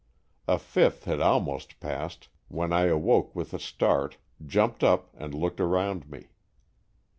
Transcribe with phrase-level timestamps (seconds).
[0.47, 5.59] A fifth had almost passed when I awoke with a start, jumped up and looked
[5.59, 6.29] around me.